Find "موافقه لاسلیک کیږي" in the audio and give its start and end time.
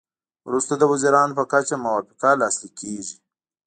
1.85-3.15